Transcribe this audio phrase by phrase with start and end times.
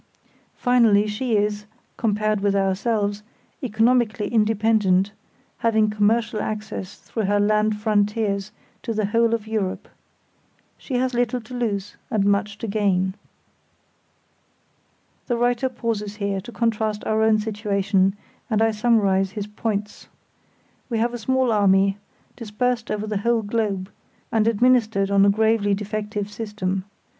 [0.55, 3.21] Finally, she is, compared with ourselves,
[3.61, 5.11] economically independent,
[5.59, 8.51] having commercial access through her land frontiers
[8.81, 9.87] to the whole of Europe.
[10.79, 13.13] She has little to lose and much to gain.
[15.27, 18.15] The writer pauses here to contrast our own situation,
[18.49, 20.07] and I summarise his points.
[20.89, 21.99] We have a small army,
[22.35, 23.91] dispersed over the whole globe,
[24.31, 26.85] and administered on a gravely defective system.